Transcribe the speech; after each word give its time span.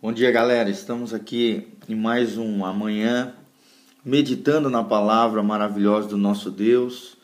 Bom 0.00 0.12
dia, 0.12 0.30
galera. 0.30 0.70
Estamos 0.70 1.12
aqui 1.12 1.66
em 1.88 1.94
mais 1.96 2.38
um 2.38 2.64
amanhã, 2.64 3.34
meditando 4.04 4.70
na 4.70 4.84
palavra 4.84 5.42
maravilhosa 5.42 6.10
do 6.10 6.16
nosso 6.16 6.52
Deus. 6.52 7.16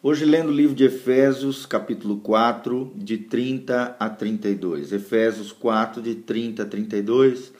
Hoje, 0.00 0.24
lendo 0.24 0.50
o 0.50 0.54
livro 0.54 0.72
de 0.72 0.84
Efésios, 0.84 1.66
capítulo 1.66 2.18
4, 2.18 2.92
de 2.94 3.18
30 3.18 3.96
a 3.98 4.08
32. 4.08 4.92
Efésios 4.92 5.50
4, 5.50 6.00
de 6.00 6.14
30 6.14 6.62
a 6.62 6.66
32. 6.66 7.52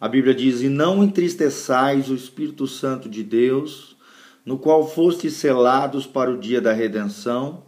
A 0.00 0.08
Bíblia 0.08 0.34
diz: 0.34 0.62
E 0.62 0.70
não 0.70 1.04
entristeçais 1.04 2.08
o 2.08 2.14
Espírito 2.14 2.66
Santo 2.66 3.10
de 3.10 3.22
Deus, 3.22 3.94
no 4.42 4.56
qual 4.56 4.88
fostes 4.88 5.34
selados 5.34 6.06
para 6.06 6.30
o 6.30 6.38
dia 6.38 6.62
da 6.62 6.72
redenção, 6.72 7.62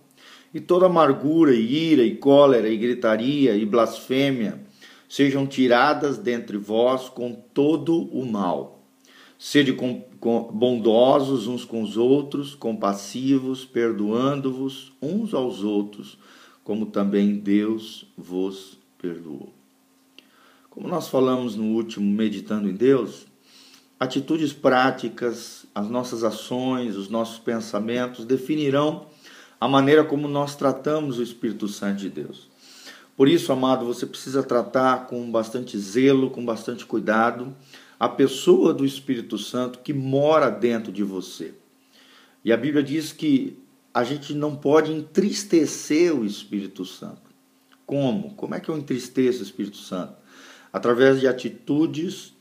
e 0.55 0.59
toda 0.59 0.87
amargura, 0.87 1.55
e 1.55 1.93
ira, 1.93 2.03
e 2.03 2.17
cólera, 2.17 2.71
e 2.71 2.79
gritaria, 2.79 3.55
e 3.55 3.67
blasfêmia 3.67 4.71
sejam 5.11 5.45
tiradas 5.45 6.19
dentre 6.19 6.57
vós 6.57 7.09
com 7.09 7.33
todo 7.33 8.05
o 8.17 8.25
mal. 8.25 8.81
Sede 9.37 9.77
bondosos 10.53 11.49
uns 11.49 11.65
com 11.65 11.83
os 11.83 11.97
outros, 11.97 12.55
compassivos, 12.55 13.65
perdoando-vos 13.65 14.93
uns 15.03 15.35
aos 15.35 15.65
outros, 15.65 16.17
como 16.63 16.87
também 16.87 17.35
Deus 17.35 18.07
vos 18.17 18.79
perdoou. 18.99 19.53
Como 20.71 20.87
nós 20.87 21.09
falamos 21.09 21.57
no 21.57 21.75
último 21.75 22.09
Meditando 22.09 22.69
em 22.69 22.75
Deus, 22.75 23.27
atitudes 23.99 24.53
práticas, 24.53 25.67
as 25.75 25.89
nossas 25.89 26.23
ações, 26.23 26.95
os 26.95 27.09
nossos 27.09 27.41
pensamentos 27.41 28.25
definirão 28.25 29.07
a 29.61 29.67
maneira 29.67 30.05
como 30.05 30.29
nós 30.29 30.55
tratamos 30.55 31.19
o 31.19 31.23
Espírito 31.23 31.67
Santo 31.67 31.99
de 31.99 32.11
Deus. 32.11 32.50
Por 33.21 33.29
isso, 33.29 33.53
amado, 33.53 33.85
você 33.85 34.07
precisa 34.07 34.43
tratar 34.43 35.07
com 35.07 35.31
bastante 35.31 35.79
zelo, 35.79 36.31
com 36.31 36.43
bastante 36.43 36.87
cuidado, 36.87 37.55
a 37.99 38.09
pessoa 38.09 38.73
do 38.73 38.83
Espírito 38.83 39.37
Santo 39.37 39.81
que 39.81 39.93
mora 39.93 40.49
dentro 40.49 40.91
de 40.91 41.03
você. 41.03 41.53
E 42.43 42.51
a 42.51 42.57
Bíblia 42.57 42.83
diz 42.83 43.13
que 43.13 43.59
a 43.93 44.05
gente 44.05 44.33
não 44.33 44.57
pode 44.57 44.91
entristecer 44.91 46.19
o 46.19 46.25
Espírito 46.25 46.87
Santo. 46.87 47.31
Como? 47.85 48.33
Como 48.37 48.55
é 48.55 48.59
que 48.59 48.71
eu 48.71 48.79
entristeço 48.79 49.41
o 49.41 49.45
Espírito 49.45 49.77
Santo? 49.77 50.15
Através 50.73 51.21
de 51.21 51.29
atitudes 51.29 52.33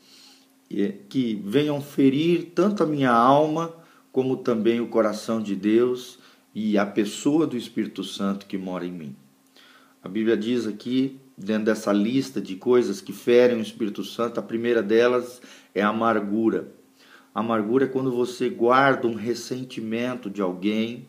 que 1.10 1.44
venham 1.44 1.82
ferir 1.82 2.54
tanto 2.56 2.84
a 2.84 2.88
minha 2.88 3.12
alma 3.12 3.76
como 4.14 4.38
também 4.38 4.80
o 4.80 4.88
coração 4.88 5.44
de 5.44 5.58
Deus 5.58 6.20
e 6.56 6.78
a 6.78 6.86
pessoa 6.86 7.46
do 7.46 7.58
Espírito 7.58 8.02
Santo 8.02 8.46
que 8.46 8.58
mora 8.58 8.86
em 8.86 8.94
mim. 8.94 9.16
A 10.02 10.08
Bíblia 10.08 10.38
diz 10.38 10.66
aqui, 10.66 11.20
dentro 11.38 11.66
dessa 11.66 11.92
lista 11.92 12.40
de 12.40 12.56
coisas 12.56 13.02
que 13.02 13.12
ferem 13.12 13.58
o 13.58 13.62
Espírito 13.62 14.02
Santo, 14.02 14.40
a 14.40 14.44
primeira 14.44 14.82
delas 14.82 15.42
é 15.76 15.82
a 15.82 15.90
amargura. 15.90 16.72
A 17.36 17.42
amargura 17.42 17.84
é 17.84 17.88
quando 17.88 18.10
você 18.10 18.50
guarda 18.50 19.08
um 19.08 19.14
ressentimento 19.14 20.30
de 20.30 20.42
alguém, 20.42 21.06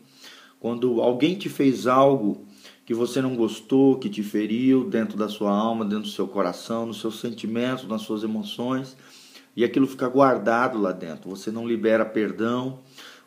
quando 0.59 1.01
alguém 1.01 1.35
te 1.35 1.47
fez 1.47 1.87
algo 1.87 2.45
que 2.85 2.93
você 2.93 3.21
não 3.21 3.33
gostou, 3.33 3.97
que 3.97 4.09
te 4.09 4.21
feriu 4.21 4.83
dentro 4.83 5.17
da 5.17 5.29
sua 5.29 5.51
alma, 5.51 5.85
dentro 5.85 6.03
do 6.03 6.09
seu 6.09 6.27
coração, 6.27 6.85
nos 6.85 6.99
seus 6.99 7.21
sentimentos, 7.21 7.87
nas 7.87 8.01
suas 8.01 8.23
emoções, 8.23 8.97
e 9.55 9.63
aquilo 9.63 9.87
fica 9.87 10.09
guardado 10.09 10.77
lá 10.77 10.91
dentro. 10.91 11.29
Você 11.29 11.49
não 11.49 11.65
libera 11.65 12.03
perdão, 12.03 12.79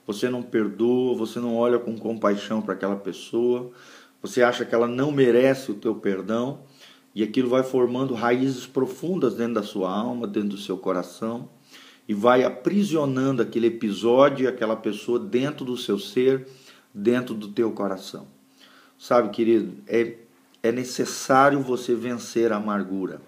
você 0.07 0.29
não 0.29 0.43
perdoa, 0.43 1.17
você 1.17 1.41
não 1.41 1.57
olha 1.57 1.79
com 1.79 1.97
compaixão 1.97 2.61
para 2.61 2.75
aquela 2.75 2.97
pessoa, 2.97 3.73
você 4.25 4.43
acha 4.43 4.65
que 4.65 4.75
ela 4.75 4.89
não 4.89 5.13
merece 5.13 5.71
o 5.71 5.75
teu 5.75 5.97
perdão 5.97 6.61
e 7.15 7.23
aquilo 7.23 7.51
vai 7.51 7.63
formando 7.63 8.15
raízes 8.15 8.67
profundas 8.67 9.35
dentro 9.35 9.53
da 9.53 9.63
sua 9.63 9.95
alma, 9.95 10.27
dentro 10.27 10.49
do 10.49 10.57
seu 10.57 10.79
coração 10.79 11.51
e 12.09 12.15
vai 12.15 12.43
aprisionando 12.43 13.43
aquele 13.43 13.67
episódio 13.67 14.45
e 14.45 14.47
aquela 14.47 14.77
pessoa 14.77 15.19
dentro 15.19 15.67
do 15.67 15.77
seu 15.77 15.99
ser, 15.99 16.49
dentro 16.93 17.35
do 17.35 17.49
teu 17.49 17.71
coração. 17.73 18.27
Sabe, 18.99 19.29
querido, 19.29 19.75
é, 19.87 20.17
é 20.63 20.73
necessário 20.73 21.61
você 21.61 21.95
vencer 21.95 22.51
a 22.51 22.57
amargura, 22.57 23.21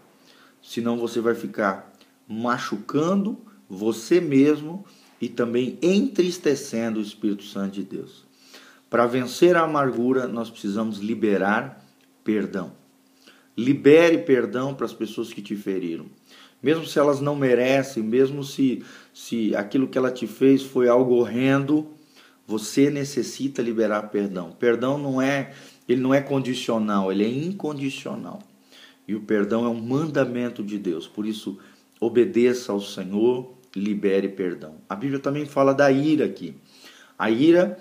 senão 0.62 0.96
você 0.96 1.20
vai 1.20 1.34
ficar 1.34 1.92
machucando 2.26 3.36
você 3.68 4.18
mesmo 4.18 4.82
e 5.20 5.28
também 5.28 5.78
entristecendo 5.82 7.00
o 7.00 7.02
Espírito 7.02 7.44
Santo 7.44 7.72
de 7.72 7.82
Deus. 7.82 8.25
Para 8.88 9.06
vencer 9.06 9.56
a 9.56 9.62
amargura, 9.62 10.26
nós 10.26 10.48
precisamos 10.48 10.98
liberar 10.98 11.84
perdão. 12.22 12.72
Libere 13.56 14.18
perdão 14.18 14.74
para 14.74 14.86
as 14.86 14.92
pessoas 14.92 15.32
que 15.32 15.42
te 15.42 15.56
feriram. 15.56 16.06
Mesmo 16.62 16.86
se 16.86 16.98
elas 16.98 17.20
não 17.20 17.36
merecem, 17.36 18.02
mesmo 18.02 18.42
se, 18.42 18.84
se 19.12 19.54
aquilo 19.54 19.88
que 19.88 19.98
ela 19.98 20.10
te 20.10 20.26
fez 20.26 20.62
foi 20.62 20.88
algo 20.88 21.14
horrendo, 21.14 21.88
você 22.46 22.90
necessita 22.90 23.60
liberar 23.60 24.10
perdão. 24.10 24.52
Perdão 24.52 24.98
não 24.98 25.20
é, 25.20 25.52
ele 25.88 26.00
não 26.00 26.14
é 26.14 26.20
condicional, 26.20 27.10
ele 27.10 27.24
é 27.24 27.28
incondicional. 27.28 28.40
E 29.06 29.14
o 29.14 29.20
perdão 29.20 29.64
é 29.64 29.68
um 29.68 29.80
mandamento 29.80 30.62
de 30.62 30.78
Deus. 30.78 31.06
Por 31.06 31.26
isso, 31.26 31.58
obedeça 32.00 32.72
ao 32.72 32.80
Senhor, 32.80 33.54
libere 33.74 34.28
perdão. 34.28 34.76
A 34.88 34.94
Bíblia 34.94 35.18
também 35.18 35.44
fala 35.44 35.72
da 35.72 35.90
ira 35.90 36.24
aqui. 36.24 36.54
A 37.18 37.30
ira 37.30 37.78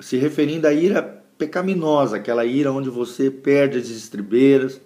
se 0.00 0.16
referindo 0.16 0.66
à 0.66 0.72
ira 0.72 1.02
pecaminosa, 1.38 2.16
aquela 2.16 2.44
ira 2.44 2.72
onde 2.72 2.88
você 2.88 3.30
perde 3.30 3.78
as 3.78 3.88
estribeiras, 3.88 4.80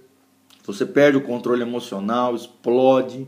você 0.65 0.85
perde 0.87 1.17
o 1.17 1.23
controle 1.23 1.63
emocional, 1.63 2.35
explode, 2.35 3.27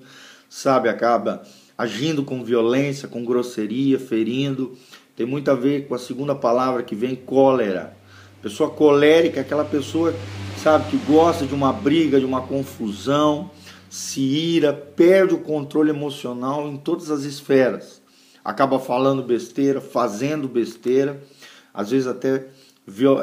sabe, 0.49 0.89
acaba 0.89 1.43
agindo 1.77 2.23
com 2.25 2.45
violência, 2.45 3.09
com 3.09 3.25
grosseria, 3.25 3.99
ferindo. 3.99 4.77
Tem 5.17 5.27
muito 5.27 5.51
a 5.51 5.55
ver 5.55 5.89
com 5.89 5.95
a 5.95 5.99
segunda 5.99 6.35
palavra 6.35 6.83
que 6.83 6.95
vem, 6.95 7.17
cólera. 7.17 7.97
Pessoa 8.41 8.71
colérica 8.71 9.39
é 9.39 9.43
aquela 9.43 9.65
pessoa, 9.65 10.15
sabe, 10.63 10.91
que 10.91 10.97
gosta 10.99 11.47
de 11.47 11.55
uma 11.55 11.73
briga, 11.73 12.19
de 12.19 12.27
uma 12.27 12.43
confusão, 12.43 13.51
se 13.89 14.21
ira, 14.21 14.73
perde 14.73 15.35
o 15.35 15.39
controle 15.39 15.91
emocional 15.91 16.69
em 16.69 16.77
todas 16.77 17.11
as 17.11 17.23
esferas. 17.23 18.03
Acaba 18.45 18.79
falando 18.79 19.23
besteira, 19.23 19.81
fazendo 19.81 20.49
besteira 20.49 21.23
às 21.73 21.91
vezes 21.91 22.07
até 22.07 22.49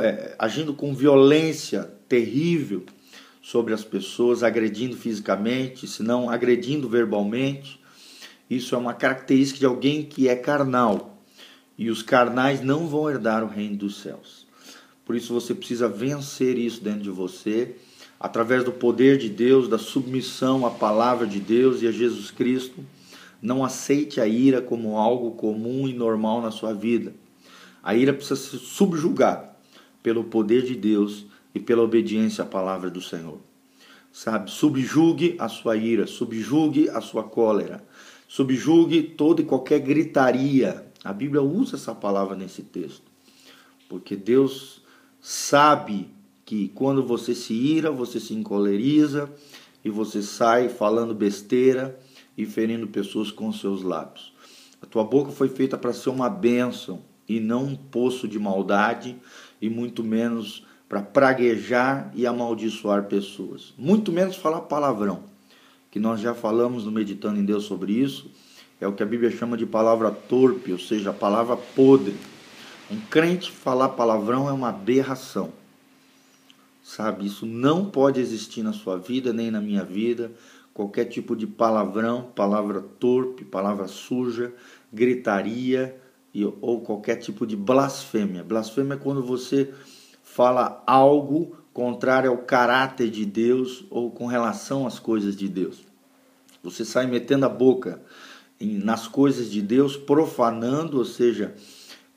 é, 0.02 0.36
agindo 0.40 0.74
com 0.74 0.94
violência 0.94 1.84
terrível 2.08 2.86
sobre 3.42 3.74
as 3.74 3.84
pessoas, 3.84 4.44
agredindo 4.44 4.96
fisicamente, 4.96 5.88
se 5.88 6.02
não 6.02 6.30
agredindo 6.30 6.88
verbalmente. 6.88 7.80
Isso 8.50 8.74
é 8.74 8.78
uma 8.78 8.94
característica 8.94 9.60
de 9.60 9.66
alguém 9.66 10.04
que 10.04 10.28
é 10.28 10.36
carnal. 10.36 11.18
E 11.78 11.90
os 11.90 12.02
carnais 12.02 12.62
não 12.62 12.88
vão 12.88 13.10
herdar 13.10 13.44
o 13.44 13.48
reino 13.48 13.76
dos 13.76 14.02
céus. 14.02 14.48
Por 15.06 15.16
isso 15.16 15.34
você 15.34 15.54
precisa 15.56 15.90
vencer 15.90 16.58
isso 16.58 16.84
dentro 16.84 17.02
de 17.02 17.10
você, 17.10 17.76
através 18.20 18.64
do 18.64 18.72
poder 18.72 19.18
de 19.18 19.30
Deus, 19.30 19.68
da 19.68 19.78
submissão 19.78 20.66
à 20.66 20.70
palavra 20.70 21.26
de 21.26 21.40
Deus 21.40 21.81
e 21.81 21.88
a 21.88 21.92
Jesus 21.92 22.31
Cristo. 22.31 22.86
Não 23.42 23.64
aceite 23.64 24.22
a 24.22 24.28
ira 24.28 24.62
como 24.62 24.98
algo 24.98 25.31
comum 25.31 25.88
e 25.88 25.94
normal 25.94 26.42
na 26.42 26.52
sua 26.52 26.74
vida. 26.74 27.14
A 27.84 27.95
ira 27.95 28.13
precisa 28.13 28.35
ser 28.35 28.57
subjugada 28.57 29.50
pelo 30.01 30.23
poder 30.23 30.63
de 30.63 30.75
Deus 30.75 31.25
e 31.53 31.59
pela 31.59 31.84
obediência 31.84 32.44
à 32.44 32.47
palavra 32.47 32.90
do 32.90 33.01
Senhor. 33.01 33.40
Sabe? 34.12 34.50
Subjugue 34.50 35.35
a 35.40 35.47
sua 35.47 35.78
ira, 35.78 36.07
subjugue 36.07 36.89
a 36.89 37.01
sua 37.01 37.23
cólera, 37.23 37.84
subjugue 38.28 39.03
toda 39.03 39.41
e 39.41 39.45
qualquer 39.45 39.79
gritaria. 39.79 40.85
A 41.03 41.13
Bíblia 41.13 41.41
usa 41.41 41.75
essa 41.75 41.94
palavra 41.94 42.35
nesse 42.35 42.63
texto, 42.63 43.03
porque 43.88 44.16
Deus 44.16 44.81
sabe 45.22 46.09
que 46.45 46.69
quando 46.69 47.03
você 47.03 47.35
se 47.35 47.53
ira, 47.53 47.91
você 47.91 48.19
se 48.19 48.34
encoleriza 48.34 49.31
e 49.85 49.89
você 49.89 50.22
sai 50.22 50.68
falando 50.68 51.13
besteira 51.13 52.00
e 52.38 52.45
ferindo 52.45 52.88
pessoas 52.88 53.31
com 53.31 53.51
seus 53.54 53.83
lábios. 53.83 54.33
A 54.81 54.86
tua 54.86 55.04
boca 55.04 55.31
foi 55.31 55.50
feita 55.50 55.77
para 55.77 55.94
ser 55.94 56.09
uma 56.09 56.30
bênção, 56.30 57.01
e 57.30 57.40
não 57.40 57.66
um 57.66 57.76
poço 57.76 58.28
de 58.28 58.40
maldade 58.40 59.16
e 59.62 59.70
muito 59.70 60.04
menos 60.04 60.66
para 60.90 61.04
praguejar 61.04 62.12
e 62.16 62.26
amaldiçoar 62.26 63.04
pessoas. 63.04 63.76
Muito 63.78 64.12
menos 64.12 64.36
falar 64.36 64.62
palavrão, 64.62 65.24
que 65.92 66.00
nós 66.00 66.20
já 66.20 66.34
falamos 66.34 66.86
no 66.86 66.92
Meditando 66.92 67.40
em 67.40 67.46
Deus 67.46 67.66
sobre 67.66 67.94
isso. 67.94 68.31
É 68.81 68.88
o 68.88 68.94
que 68.94 69.04
a 69.04 69.06
Bíblia 69.06 69.30
chama 69.30 69.56
de 69.56 69.68
palavra 69.68 70.10
torpe, 70.10 70.72
ou 70.72 70.80
seja, 70.80 71.14
palavra 71.14 71.56
podre. 71.56 72.16
Um 72.90 73.00
crente 73.02 73.52
falar 73.52 73.90
palavrão 73.90 74.50
é 74.50 74.52
uma 74.52 74.70
aberração. 74.70 75.54
Sabe, 76.81 77.28
isso 77.28 77.46
não 77.46 77.86
pode 77.86 78.20
existir 78.20 78.64
na 78.64 78.74
sua 78.74 78.98
vida, 78.98 79.31
nem 79.31 79.52
na 79.52 79.62
minha 79.62 79.84
vida. 79.84 80.31
Qualquer 80.74 81.06
tipo 81.06 81.36
de 81.36 81.46
palavrão, 81.46 82.31
palavra 82.34 82.81
torpe, 82.81 83.46
palavra 83.46 83.88
suja, 83.88 84.52
gritaria, 84.92 85.99
ou 86.62 86.81
qualquer 86.81 87.16
tipo 87.18 87.46
de 87.46 87.56
blasfêmia. 87.56 88.44
Blasfêmia 88.44 88.94
é 88.96 88.98
quando 88.98 89.24
você 89.24 89.74
fala 90.24 90.84
algo 90.86 91.58
contrário 91.74 92.30
ao 92.30 92.38
caráter 92.38 93.10
de 93.10 93.26
Deus 93.26 93.86
ou 93.90 94.12
com 94.12 94.26
relação 94.26 94.86
às 94.86 95.00
coisas 95.00 95.36
de 95.36 95.48
Deus. 95.48 95.84
você 96.62 96.84
sai 96.84 97.08
metendo 97.08 97.46
a 97.46 97.50
boca 97.50 98.02
nas 98.60 99.08
coisas 99.08 99.50
de 99.50 99.62
Deus, 99.62 99.96
profanando, 99.96 100.98
ou 100.98 101.06
seja, 101.06 101.56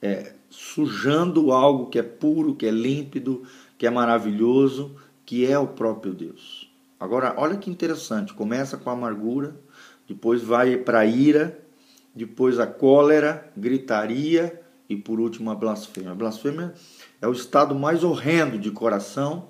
é, 0.01 0.35
sujando 0.51 1.53
algo 1.53 1.87
que 1.87 1.99
é 1.99 2.03
puro, 2.03 2.57
que 2.57 2.67
é 2.67 2.71
límpido, 2.71 3.45
que 3.79 3.87
é 3.87 3.91
maravilhoso, 3.91 4.97
que 5.25 5.47
é 5.47 5.57
o 5.59 5.69
próprio 5.69 6.13
Deus. 6.13 6.69
Agora, 6.99 7.35
olha 7.37 7.57
que 7.57 7.71
interessante: 7.71 8.35
começa 8.35 8.77
com 8.77 8.91
a 8.91 8.93
amargura, 8.93 9.57
depois 10.09 10.43
vai 10.43 10.77
para 10.77 11.01
a 11.01 11.07
ira, 11.07 11.62
depois 12.15 12.59
a 12.59 12.67
cólera, 12.67 13.51
gritaria 13.57 14.61
e 14.89 14.97
por 14.97 15.19
último 15.19 15.51
a 15.51 15.55
blasfêmia. 15.55 16.13
A 16.13 16.15
blasfêmia 16.15 16.75
é 17.21 17.27
o 17.27 17.33
estado 17.33 17.75
mais 17.75 18.05
horrendo 18.05 18.59
de 18.59 18.71
coração 18.71 19.49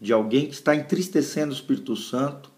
de 0.00 0.12
alguém 0.12 0.46
que 0.46 0.52
está 0.52 0.74
entristecendo 0.74 1.52
o 1.52 1.56
Espírito 1.56 1.96
Santo 1.96 2.50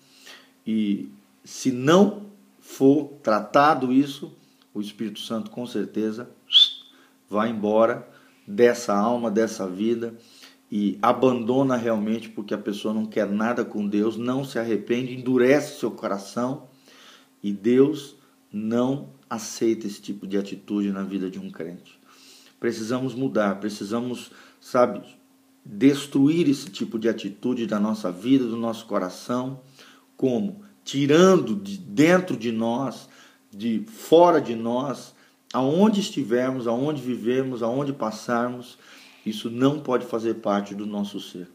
e 0.66 1.10
se 1.44 1.70
não 1.70 2.26
for 2.60 3.12
tratado 3.22 3.92
isso, 3.92 4.34
o 4.74 4.80
Espírito 4.80 5.20
Santo 5.20 5.50
com 5.50 5.64
certeza 5.66 6.28
vai 7.30 7.50
embora 7.50 8.08
dessa 8.46 8.94
alma, 8.94 9.30
dessa 9.30 9.68
vida 9.68 10.14
e 10.70 10.98
abandona 11.00 11.76
realmente 11.76 12.28
porque 12.28 12.52
a 12.52 12.58
pessoa 12.58 12.92
não 12.92 13.06
quer 13.06 13.30
nada 13.30 13.64
com 13.64 13.86
Deus, 13.86 14.16
não 14.16 14.44
se 14.44 14.58
arrepende, 14.58 15.14
endurece 15.14 15.78
seu 15.78 15.92
coração 15.92 16.68
e 17.42 17.52
Deus 17.52 18.16
não 18.52 19.10
aceita 19.28 19.86
esse 19.86 20.00
tipo 20.00 20.26
de 20.26 20.36
atitude 20.36 20.90
na 20.90 21.02
vida 21.02 21.30
de 21.30 21.38
um 21.38 21.50
crente. 21.50 21.98
Precisamos 22.58 23.14
mudar, 23.14 23.60
precisamos, 23.60 24.30
sabe, 24.60 25.02
destruir 25.64 26.48
esse 26.48 26.70
tipo 26.70 26.98
de 26.98 27.08
atitude 27.08 27.66
da 27.66 27.78
nossa 27.78 28.10
vida, 28.10 28.44
do 28.44 28.56
nosso 28.56 28.86
coração, 28.86 29.60
como 30.16 30.64
tirando 30.84 31.56
de 31.56 31.76
dentro 31.76 32.36
de 32.36 32.52
nós, 32.52 33.08
de 33.50 33.84
fora 33.86 34.40
de 34.40 34.54
nós, 34.54 35.14
aonde 35.52 36.00
estivermos, 36.00 36.66
aonde 36.66 37.02
vivemos, 37.02 37.62
aonde 37.62 37.92
passarmos, 37.92 38.78
isso 39.24 39.50
não 39.50 39.80
pode 39.80 40.06
fazer 40.06 40.34
parte 40.34 40.74
do 40.74 40.86
nosso 40.86 41.20
ser. 41.20 41.48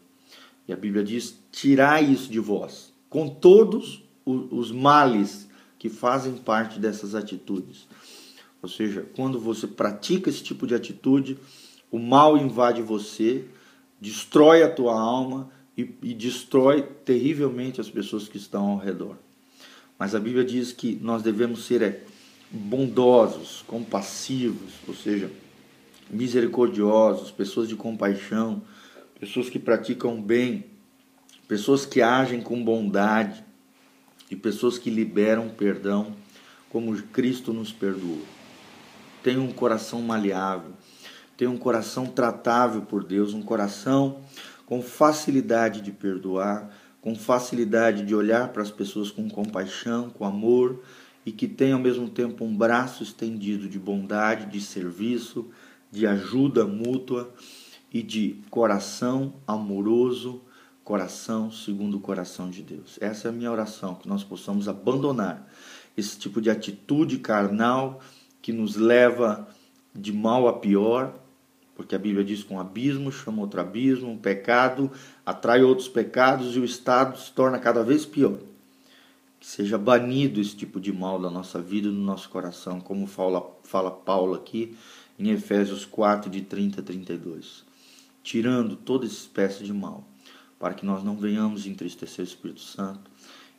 E 0.68 0.72
a 0.72 0.76
Bíblia 0.76 1.02
diz: 1.02 1.38
tirai 1.50 2.04
isso 2.04 2.30
de 2.30 2.38
vós, 2.38 2.92
com 3.08 3.28
todos 3.28 4.02
os 4.24 4.70
males 4.70 5.48
que 5.82 5.88
fazem 5.88 6.34
parte 6.34 6.78
dessas 6.78 7.12
atitudes. 7.12 7.88
Ou 8.62 8.68
seja, 8.68 9.04
quando 9.16 9.40
você 9.40 9.66
pratica 9.66 10.30
esse 10.30 10.40
tipo 10.40 10.64
de 10.64 10.76
atitude, 10.76 11.36
o 11.90 11.98
mal 11.98 12.38
invade 12.38 12.80
você, 12.80 13.46
destrói 14.00 14.62
a 14.62 14.70
tua 14.70 14.94
alma 14.94 15.50
e, 15.76 15.92
e 16.00 16.14
destrói 16.14 16.82
terrivelmente 16.82 17.80
as 17.80 17.90
pessoas 17.90 18.28
que 18.28 18.36
estão 18.36 18.70
ao 18.70 18.78
redor. 18.78 19.16
Mas 19.98 20.14
a 20.14 20.20
Bíblia 20.20 20.44
diz 20.44 20.70
que 20.70 20.96
nós 21.02 21.20
devemos 21.20 21.64
ser 21.64 21.82
é, 21.82 22.04
bondosos, 22.48 23.64
compassivos, 23.66 24.74
ou 24.86 24.94
seja, 24.94 25.32
misericordiosos, 26.08 27.32
pessoas 27.32 27.68
de 27.68 27.74
compaixão, 27.74 28.62
pessoas 29.18 29.50
que 29.50 29.58
praticam 29.58 30.22
bem, 30.22 30.64
pessoas 31.48 31.84
que 31.84 32.00
agem 32.00 32.40
com 32.40 32.62
bondade, 32.62 33.42
e 34.32 34.36
pessoas 34.36 34.78
que 34.78 34.88
liberam 34.88 35.50
perdão, 35.50 36.16
como 36.70 36.96
Cristo 37.02 37.52
nos 37.52 37.70
perdoou. 37.70 38.22
Tenha 39.22 39.42
um 39.42 39.52
coração 39.52 40.00
maleável, 40.00 40.72
tenha 41.36 41.50
um 41.50 41.58
coração 41.58 42.06
tratável 42.06 42.80
por 42.80 43.04
Deus, 43.04 43.34
um 43.34 43.42
coração 43.42 44.20
com 44.64 44.80
facilidade 44.80 45.82
de 45.82 45.92
perdoar, 45.92 46.74
com 47.02 47.14
facilidade 47.14 48.06
de 48.06 48.14
olhar 48.14 48.48
para 48.54 48.62
as 48.62 48.70
pessoas 48.70 49.10
com 49.10 49.28
compaixão, 49.28 50.08
com 50.08 50.24
amor 50.24 50.82
e 51.26 51.30
que 51.30 51.46
tenha 51.46 51.74
ao 51.74 51.80
mesmo 51.80 52.08
tempo 52.08 52.42
um 52.42 52.56
braço 52.56 53.02
estendido 53.02 53.68
de 53.68 53.78
bondade, 53.78 54.46
de 54.46 54.62
serviço, 54.62 55.50
de 55.90 56.06
ajuda 56.06 56.64
mútua 56.64 57.30
e 57.92 58.02
de 58.02 58.40
coração 58.48 59.34
amoroso 59.46 60.40
coração 60.84 61.50
segundo 61.50 61.96
o 61.96 62.00
coração 62.00 62.50
de 62.50 62.62
Deus. 62.62 62.98
Essa 63.00 63.28
é 63.28 63.30
a 63.30 63.32
minha 63.32 63.50
oração, 63.50 63.94
que 63.94 64.08
nós 64.08 64.24
possamos 64.24 64.68
abandonar 64.68 65.48
esse 65.96 66.18
tipo 66.18 66.40
de 66.40 66.50
atitude 66.50 67.18
carnal 67.18 68.00
que 68.40 68.52
nos 68.52 68.76
leva 68.76 69.48
de 69.94 70.12
mal 70.12 70.48
a 70.48 70.54
pior, 70.54 71.14
porque 71.74 71.94
a 71.94 71.98
Bíblia 71.98 72.24
diz 72.24 72.42
que 72.42 72.52
um 72.52 72.60
abismo 72.60 73.12
chama 73.12 73.42
outro 73.42 73.60
abismo, 73.60 74.10
um 74.10 74.18
pecado 74.18 74.90
atrai 75.24 75.62
outros 75.62 75.88
pecados 75.88 76.56
e 76.56 76.58
o 76.58 76.64
estado 76.64 77.18
se 77.18 77.30
torna 77.32 77.58
cada 77.58 77.82
vez 77.82 78.04
pior. 78.04 78.38
Que 79.38 79.46
seja 79.46 79.76
banido 79.76 80.40
esse 80.40 80.56
tipo 80.56 80.80
de 80.80 80.92
mal 80.92 81.18
da 81.18 81.30
nossa 81.30 81.60
vida 81.60 81.88
e 81.88 81.90
do 81.90 81.96
nosso 81.96 82.28
coração, 82.28 82.80
como 82.80 83.06
fala, 83.06 83.44
fala 83.62 83.90
Paulo 83.90 84.34
aqui 84.34 84.76
em 85.18 85.30
Efésios 85.30 85.84
4, 85.84 86.30
de 86.30 86.42
30 86.42 86.80
a 86.80 86.84
32. 86.84 87.64
Tirando 88.22 88.76
toda 88.76 89.04
espécie 89.04 89.64
de 89.64 89.72
mal 89.72 90.04
para 90.62 90.74
que 90.74 90.86
nós 90.86 91.02
não 91.02 91.16
venhamos 91.16 91.66
entristecer 91.66 92.24
o 92.24 92.28
Espírito 92.28 92.60
Santo 92.60 93.10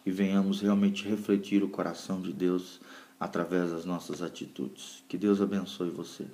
e 0.06 0.10
venhamos 0.10 0.62
realmente 0.62 1.06
refletir 1.06 1.62
o 1.62 1.68
coração 1.68 2.22
de 2.22 2.32
Deus 2.32 2.80
através 3.20 3.72
das 3.72 3.84
nossas 3.84 4.22
atitudes. 4.22 5.04
Que 5.10 5.18
Deus 5.18 5.42
abençoe 5.42 5.90
você. 5.90 6.26